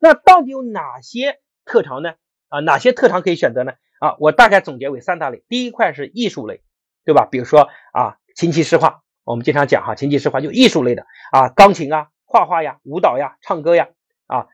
[0.00, 2.14] 那到底有哪些特长呢？
[2.48, 3.74] 啊，哪些特长可以选择呢？
[4.00, 5.44] 啊，我大概总结为三大类。
[5.48, 6.62] 第一块是艺术类，
[7.04, 7.28] 对吧？
[7.30, 13.88] 比如说啊，琴棋诗画，我们经常讲哈，琴棋诗画就艺术类的啊，钢琴啊、画画呀、舞蹈呀、唱歌呀，
[14.26, 14.46] 啊，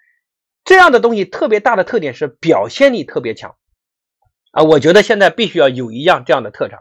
[0.64, 3.54] 这样的东西特别大的特点是表现力特别强
[4.51, 4.65] 啊。
[4.65, 6.81] 我觉得现在必须要有一样这样的特长，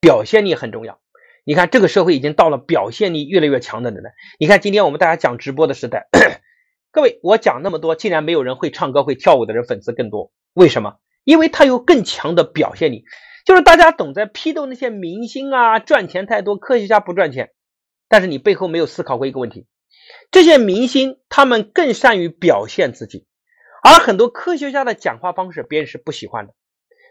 [0.00, 1.00] 表现力很重要。
[1.44, 4.10] 你看这个社会已经到了表现力越来越强的人了。
[4.38, 6.08] 你看今天我们大家讲直播的时代，
[6.92, 10.98] 各位我讲那么多，竟然没有人会唱歌会跳舞的人粉丝更多，为什么？
[11.24, 13.04] 因为他有更强的表现力。
[13.46, 17.50] 就是大家总在批斗那些明星啊赚钱太多，科学家不赚钱，
[18.08, 19.66] 但是你背后没有思考过一个问题：
[20.30, 23.26] 这些明星他们更善于表现自己，
[23.82, 26.52] 而很多科学家的讲话方式别人是不喜欢的。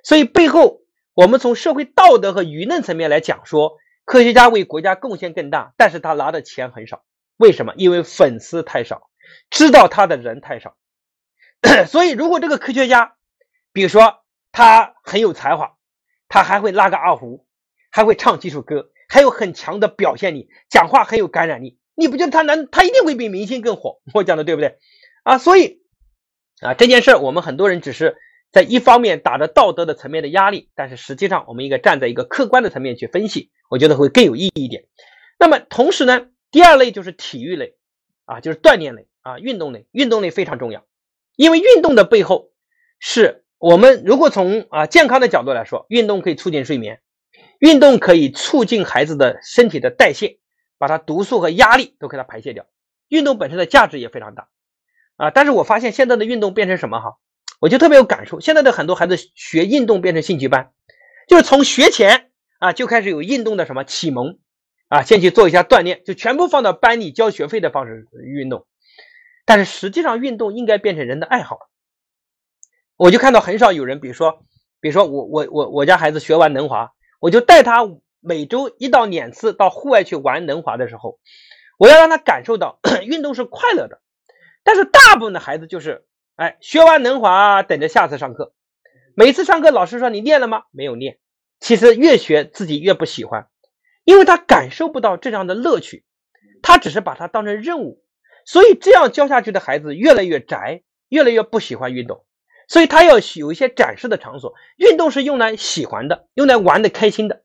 [0.04, 0.82] 所以背后
[1.16, 3.77] 我们从社会道德和舆论层面来讲说。
[4.04, 7.04] 科学家为国家贡献更大，但是他拿的钱很少，
[7.38, 7.73] 为什么？
[7.77, 9.10] 因为粉丝太少，
[9.49, 10.76] 知道他的人太少。
[11.88, 13.16] 所以，如果这个科学家，
[13.73, 15.77] 比如说他很有才华，
[16.27, 17.46] 他还会拉个二胡，
[17.91, 22.68] 还会唱几首歌，还有很强的表现力，讲话很有感染力，你不觉得他能？
[22.70, 24.02] 他一定会比明星更火？
[24.13, 24.77] 我讲的对不对？
[25.24, 25.82] 啊，所以
[26.62, 28.18] 啊，这件事我们很多人只是。
[28.54, 34.84] 在一方面打着道德的层面的压力，但是实际上我们应该站在一个客观的层面去分析，我觉得会更有意义一点。
[35.40, 37.77] 那么同时呢，第二类就是体育类
[38.26, 40.86] 啊，就是锻炼类啊，运动类，运动类非常重要，
[41.36, 42.52] 因为运动的背后
[43.00, 47.02] 是我们如果从啊健康的角度来说，运动可以促进睡眠，
[47.60, 50.40] 运动可以促进孩子的身体的代谢，
[50.77, 52.66] 把它毒素和压力都给它排泄掉，
[53.08, 54.49] 运动本身的价值也非常大
[55.18, 55.30] 啊。
[55.30, 57.18] 但是我发现现在的运动变成什么哈？
[57.60, 60.72] 我就特别有感受，现在的很多孩子学运动变成兴趣班，
[61.27, 64.40] 就是从学前啊就开始有运动的什么启蒙
[64.88, 68.66] 啊，先去做一下锻炼，就全部放到班里交学费的方式运动。
[69.53, 71.59] 但是实际上运动应该变成人的爱好。
[72.96, 74.46] 我就看到很少有人，比如说，
[74.80, 77.81] 比如说我我我我家孩子学完轮滑，我就带他
[78.22, 81.20] 每周一到两次到户外去玩轮滑的时候，
[81.78, 84.00] 我要让他感受到 运动是快乐的。
[84.64, 86.06] 但是大部分的孩子就是。
[86.38, 88.54] 哎，学完轮滑，等着下次上课。
[89.16, 90.64] 每次上课，老师说你练了吗？
[90.72, 91.20] 没有练。
[91.59, 93.50] 其实越学自己越不喜欢，
[94.06, 96.06] 因为他感受不到这样的乐趣，
[96.64, 98.02] 他只是把它当成任务。
[98.51, 102.25] 所以这样教下去的孩子越来越宅，越来越不喜欢运动。
[102.67, 107.44] 所以他要有一些展示的场所，运动是用来喜欢的，用来玩的开心的，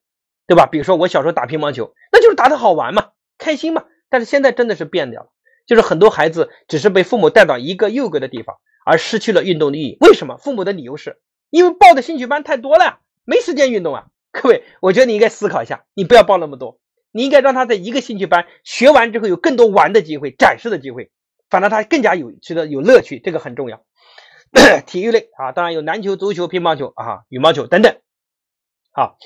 [0.48, 0.66] 对吧？
[0.66, 3.84] 比如说我小时候打乒乓球，那就是打的好玩嘛，开心嘛。
[4.08, 5.28] 但是现在真的是变掉了，
[5.64, 8.56] 就是很多孩子只是被父母带到一个又一个的地方。
[8.84, 9.96] 而失去了运动的意义。
[10.00, 10.36] 为什么？
[10.36, 11.18] 父母的理由是
[11.50, 14.06] 因为报的兴趣班太多了呀，没时间运动啊。
[14.30, 16.78] 各位，我觉得你应该思考一下，你不要报那么多，
[17.16, 21.10] 你应该让他在一个兴趣班学完之后有更多玩的机会、展示的机会，
[21.50, 23.82] 反正他更加有觉得有乐趣，这个很重要。
[24.86, 27.98] 体育类啊，当然有篮球、足球、乒乓球啊、羽毛球等等。
[28.92, 29.16] 好，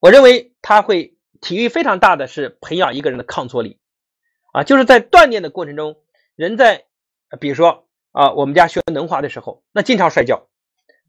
[0.00, 3.78] 我认为他会体育非常大的是培养一个人的抗挫力
[4.52, 5.96] 啊，就是在锻炼的过程中，
[6.36, 6.84] 人在
[7.40, 7.82] 比如说。
[8.16, 10.46] 啊，我们家学轮滑的时候，那经常摔跤。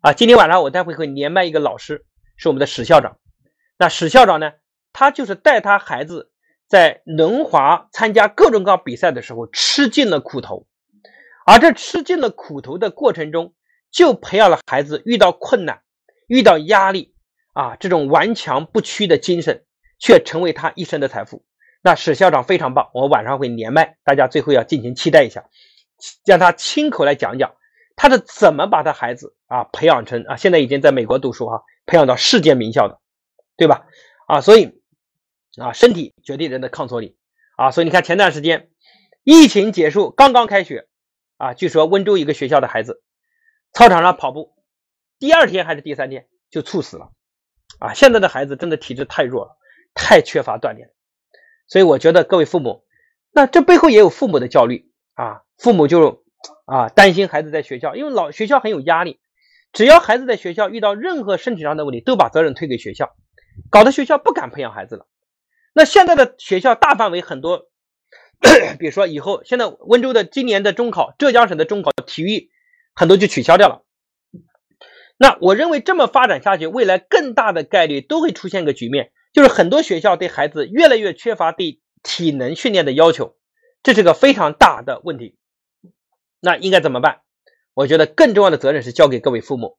[0.01, 2.03] 啊，今天晚上我待会会连麦一个老师，
[2.35, 3.19] 是我们的史校长。
[3.77, 4.53] 那史校长呢，
[4.97, 6.31] 他就是带他孩子
[6.69, 10.67] 在轮滑参加各种各样比赛的时候吃尽了苦头，
[11.45, 13.53] 而这吃尽了苦头的过程中，
[13.91, 15.81] 就培养了孩子遇到困难、
[16.27, 17.13] 遇到压力
[17.51, 19.65] 啊这种顽强不屈的精神，
[19.99, 21.43] 却成为他一生的财富。
[21.81, 25.43] 那史校长非常棒，我晚上会连麦，大家最后要尽情期待一下。
[26.25, 27.53] 让他亲口来讲讲，
[27.97, 32.97] 他是怎么把他孩子啊培养成啊，现在已经在美国读书哈，培养到世界名校的，
[33.57, 33.85] 对吧？
[34.27, 34.74] 啊，所以
[35.59, 37.17] 啊，身体决定人的抗挫力
[37.57, 38.69] 啊，所以你看前段时间
[39.23, 40.87] 疫情结束刚刚开学
[41.37, 43.01] 啊，据说温州一个学校的孩子
[43.73, 44.53] 操场上跑步，
[45.19, 47.11] 第二天还是第三天就猝死了
[47.79, 47.93] 啊！
[47.93, 49.57] 现在的孩子真的体质太弱了，
[49.93, 50.91] 太缺乏锻炼，
[51.67, 52.85] 所以我觉得各位父母，
[53.31, 55.41] 那这背后也有父母的焦虑啊。
[55.57, 56.23] 父母就
[56.65, 59.19] 啊担心孩子在学校，因为老学校很有压力，
[59.73, 63.15] 只要孩子在学校遇到任何身体上的问题，都把责任推给学校，
[63.69, 65.07] 搞得学校不敢培养孩子了。
[65.77, 67.67] 那现在的学校大范围很多，
[68.79, 72.49] 比如说以后现在温州的今年的中考，浙江省的中考体育
[72.93, 73.83] 很多就取消掉了。
[75.17, 83.35] 那我认为这么发展下去，未来更大的概率都会出现个局面，就是很多学校对孩子越来越缺乏对体能训练的要求，
[83.83, 85.35] 这是个非常大的问题。
[86.39, 87.19] 那应该怎么办？
[87.73, 89.77] 我觉得更重要的责任是交给各位父母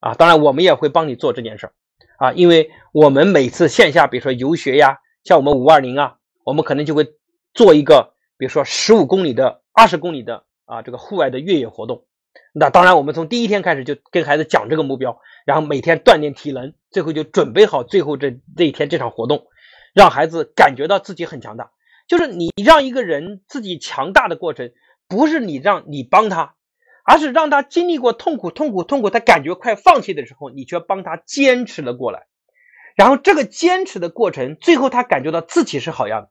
[0.00, 1.72] 啊，当然我们也会帮你做这件事儿
[2.18, 7.06] 啊，因为我们每次线下，比如说游学呀，像我们五二零啊，我们可能就会
[7.54, 12.04] 做一个，比如说十五公里的、二十公里的啊这个户外的越野活动
[12.52, 19.46] 那当然，我们从第一天开始就跟孩子讲这个目标，然后每天锻炼体能，最后就准备好最后这这一天这场活动，
[19.94, 21.72] 让孩子感觉到自己很强大。
[22.08, 24.72] 就是你让一个人自己强大的过程，
[25.08, 26.54] 不是你让你帮他，
[27.04, 32.26] 而是让他经历过痛苦、痛苦、痛苦，他感觉快放弃的时候，你却帮他坚持了过来。
[32.96, 36.30] 然后这个坚持的过程，最后他感觉到自己是好样的，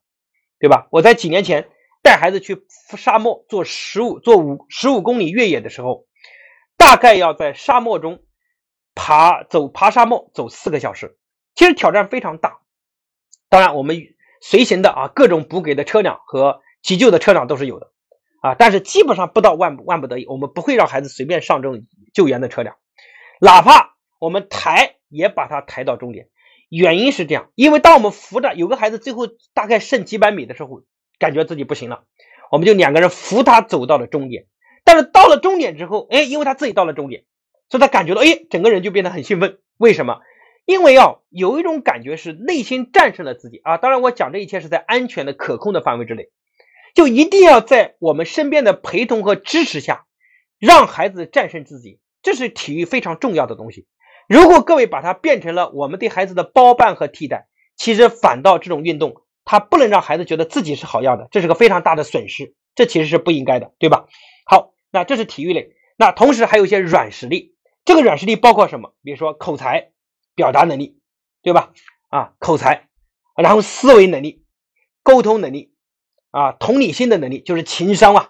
[0.59, 0.87] 对吧？
[0.91, 1.69] 我在几年前
[2.03, 2.65] 带孩子去
[2.97, 6.05] 沙漠做十五做五十五公里越野的时候。
[6.77, 8.23] 大概要在沙漠中
[8.95, 11.15] 爬走爬沙漠走四个小时，
[11.53, 12.57] 其实挑战非常大。
[13.49, 14.01] 当然，我们
[14.41, 17.91] 随行的啊各种补给的车辆和急救的车辆都是有的
[18.41, 21.85] 啊，但是基本上不到万万不得已，我们不会让孩子随便上这种
[22.15, 22.75] 救援的车辆，
[23.39, 26.29] 哪怕我们抬也把他抬到终点。
[26.71, 30.83] 原因是这样，因为当我们扶着有个孩子最后大概剩几百米的时候，
[31.19, 32.06] 感觉自己不行了，
[32.50, 34.45] 我们就两个人扶他走到了终点。
[34.85, 37.25] 但是到了终点之后，哎，因为他自己到了终点，
[37.69, 39.59] 所以他感觉到，哎，整个人就变得很兴奋。
[39.77, 40.21] 为什么？
[40.65, 43.77] 因为啊，有一种感觉是内心战胜了自己啊。
[43.77, 46.29] 当然，我讲这一切是在安全的、可控的范围之内，
[46.95, 50.06] 就一定要在我们身边的陪同和支持下，
[50.57, 52.00] 让孩子战胜自己。
[52.21, 53.88] 这是体育非常重要的东西。
[54.31, 62.54] 如果各位把它变成了我们对孩子的包办和替代，其实反倒这种运动，它不能让孩子觉得自己是好样的，这是个非常大的损失。
[62.74, 64.06] 这其实是不应该的，对吧？
[64.45, 64.72] 好。
[64.89, 67.56] 那这是体育类，那同时还有一些软实力。
[67.83, 68.94] 这个软实力包括什么？
[69.04, 69.92] 比如说口才、
[70.33, 71.00] 表达能力，
[71.42, 71.74] 对吧？
[72.10, 72.88] 啊，口才，
[73.36, 74.45] 然后思维能力、
[75.04, 75.74] 沟通能力，
[76.30, 78.30] 啊，同理心的能力，就是情商啊，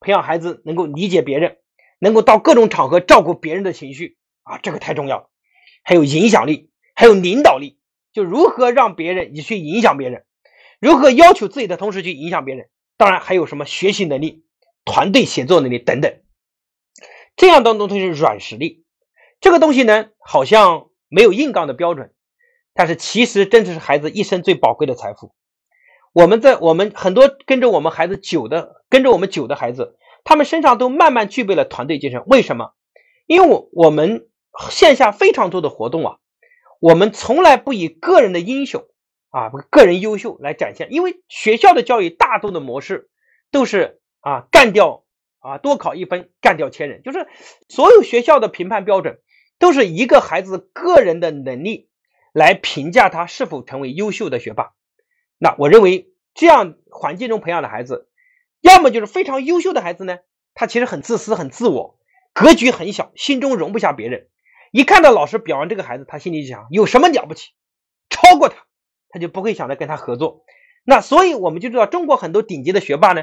[0.00, 1.58] 培养孩子能够理解别人，
[1.98, 5.30] 能够到各种场合照顾别人的情绪啊，这个太重要了。
[5.84, 7.78] 还有影响力，还有领导力，
[8.12, 10.24] 就如何让别人你去影响别人，
[10.80, 12.68] 如何要求自己的同时去影响别人。
[12.96, 14.42] 当然还有什么学习能力。
[14.86, 16.14] 团队协作能力等等，
[17.36, 18.84] 这样的东西是软实力。
[19.40, 22.12] 这个东西呢，好像没有硬杠的标准，
[22.74, 25.34] 但是其实真的是孩子一生最宝贵的财富。
[26.12, 32.22] 我们在我们很多跟着我们孩子久的，跟着我们久的孩子，他们身上都慢慢具备了团队精神。
[32.26, 32.74] 为什么？
[33.26, 34.28] 因为我我们
[34.70, 36.16] 线下非常多的活动啊，
[36.80, 38.84] 我们从来不以个人的英雄
[39.30, 43.08] 啊，个人优秀来展现，因为学校的教育大多的模式
[43.50, 44.00] 都是。
[44.26, 45.04] 啊，干掉
[45.40, 47.28] 啊，多考一分，干掉千人，就是
[47.68, 49.18] 所有学校的评判标准
[49.58, 51.90] 都是一个孩子个人的能力
[52.32, 54.72] 来评价他是否成为优秀的学霸。
[55.36, 58.08] 那我认为这样环境中培养的孩子，
[58.62, 60.20] 要么就是非常优秀的孩子呢，
[60.54, 61.98] 他其实很自私、很自我，
[62.32, 64.28] 格局很小，心中容不下别人。
[64.74, 67.52] 一看到老师表扬这个孩子，他心里就想有什么了不起，
[68.10, 68.66] 超过他，
[69.08, 70.44] 他就不会想着跟他合作。
[70.82, 73.22] 那所以我们就知道，中国很多顶级的学霸呢。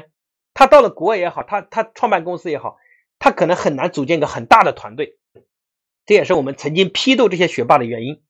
[0.54, 2.78] 他到了国外也好，他他创办公司也好，
[3.18, 5.18] 他可能很难组建一个很大的团队，
[6.06, 8.22] 这也是我们曾经批斗这些学霸的原因。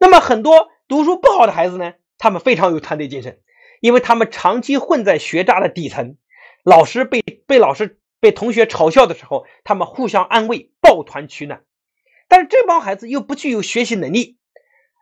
[0.00, 3.40] 那么很多读书不好的孩子呢，他们非常有团队精神，
[3.80, 6.16] 因为他们长期混在学渣的底层，
[6.64, 11.62] 老师被被老师被同学嘲笑的时候，他们互相安慰，抱团取暖。
[12.28, 14.36] 但是这帮孩子又不具有学习能力，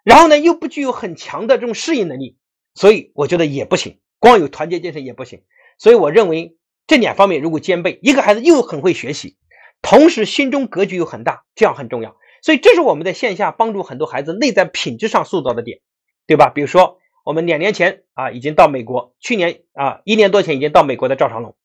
[0.02, 2.36] 然后呢又不具有很强的这种适应能力，
[2.74, 5.42] 所以我觉得也不行，光有团结精神也不行。
[5.78, 6.56] 所以我认为
[6.86, 9.36] 这两方面如果兼备，一个孩子又很会学习，
[9.82, 12.16] 同时心中格局又很大，这样很重要。
[12.42, 15.80] 所以这是我们在线下帮助很多孩子内在品质上塑造的点，
[16.26, 16.50] 对吧？
[16.50, 21.56] 比如说我们两年前啊已经到美国，去年啊一年多前已经到美国的赵长龙，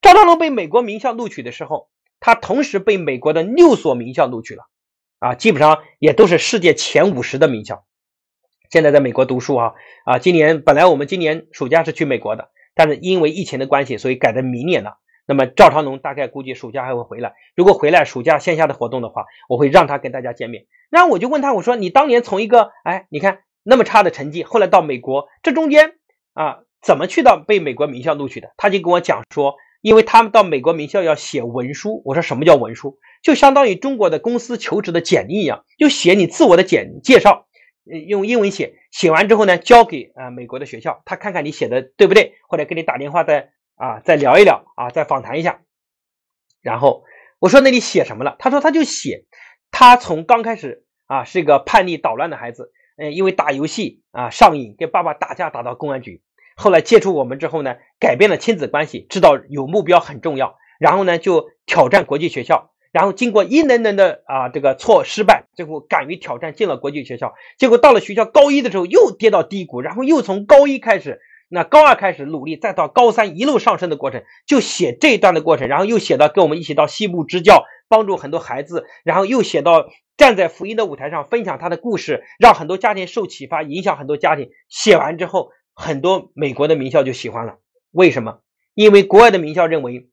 [0.00, 1.88] 赵长龙被美国名校录取的时候，
[2.20, 4.68] 他同时被美国的六所名校录取了，
[5.20, 7.84] 啊基本上也都是世界前五十的名校。
[8.68, 9.74] 现在在美国读书啊
[10.04, 12.50] 啊，今年本来我们今年暑假是去美国的。
[12.72, 14.98] 但是因为疫情的关系，所以改成明年了。
[15.26, 17.34] 那么赵长龙大概估计暑假还会回来。
[17.54, 20.66] 如果回来暑假线下的活动的话，我会让他跟大家见面。
[20.88, 25.96] 那我就问他，我说你当年从一个哎，你看那么差的成绩，后来到美国，这中间
[26.32, 28.52] 啊怎么去到被美国名校录取的？
[28.56, 32.02] 他就跟我讲说，因为他们到美国名校要写文书。
[32.04, 32.98] 我说什么叫文书？
[33.22, 37.46] 就相当于中国的公司求职的简历一样，就写你自我的简介绍。
[38.06, 45.62] 用英文写，写完之后呢，交给啊美国的学校，他看看你写的对不对，或者给你打电话再啊再聊一聊啊，再访谈一下。
[46.62, 47.04] 然后
[47.40, 48.36] 我说那你写什么了？
[48.38, 49.24] 他说他就写，
[49.72, 56.22] 他从刚开始啊是一个叛逆捣乱的孩子，嗯，因为打游戏啊上瘾，跟爸爸打架打到公安局，
[56.60, 62.70] 后来接触我们之后呢，改变了亲子关系，知道有目标很重要，然后呢就挑战国际学校。
[62.92, 84.50] 然后经过一轮轮的啊这个错失败，最后敢于挑战进了国际学校，结果到了学校高一的时候又跌到低谷，然后又从高一开始，那高二开始努力，再到高三一路上升的过程，就写这一段的过程，然后又写到跟我们一起到西部支教帮助很多孩子，然后又写到站在福音的舞台上分享他的故事，让很多家庭受启发，影响很多家庭。
[84.68, 87.56] 写完之后，很多美国的名校就喜欢了。
[87.90, 88.40] 为什么？
[88.74, 90.10] 因为国外的名校认为，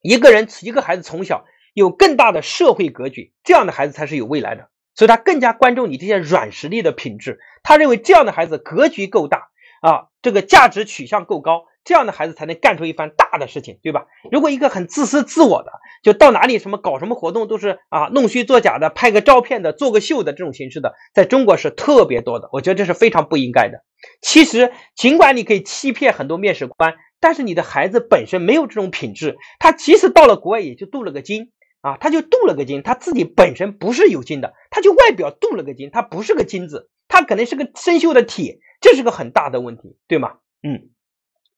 [0.00, 1.44] 一个人一个孩子从小
[1.74, 4.70] 有更大的社会格局，这样的孩子才是有未来的。
[4.94, 7.38] 所以他更加关注你这些软实力的品质。
[7.62, 9.50] 他认为这样的孩子格局够大
[9.82, 11.66] 啊，这个价值取向够高。
[11.84, 14.06] 这样的孩子才能干出一番大的事情，对吧？
[14.32, 15.70] 如果一个很自私自我的，
[16.02, 22.48] 就到哪里什么搞什么活动都是啊弄虚作假的，拍个照片的，做个秀的这种形式的，在中国是特别多的。
[22.52, 23.84] 我觉得这是非常不应该的。
[24.22, 40.36] 其实，尽管你可以欺骗很多面试官，但是你的孩子本身没有这种品质，他即使到了国外也就镀了个金啊，他就镀了个金，他自己本身不是有金的，他就外表镀了个金，他不是个金子，他可能是个生锈的铁，这是个很大的问题，对吗？
[40.62, 40.93] 嗯。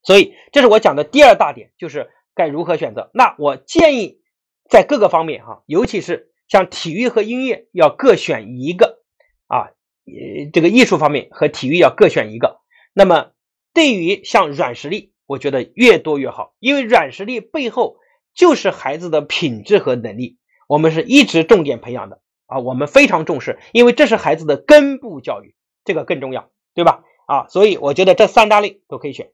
[0.07, 3.11] 所以，这是我讲的第二大点，就是该如何选择。
[3.13, 4.21] 那我建议
[4.71, 9.03] 在各个方面哈，尤其是像体育和音乐要各选一个
[9.49, 9.75] 啊，
[10.07, 12.61] 呃，这个艺术方面和体育要各选一个。
[12.95, 13.33] 那么，
[13.75, 17.97] 对于像软实力，我觉得越多越好，因为软实力背后
[18.33, 27.03] 就是孩子的品质和能力，我们是一直重点培养的啊，我们非常重视，因为这是孩子的根部教育，这个更重要，对吧？
[27.27, 29.33] 啊，所以我觉得这三大类都可以选。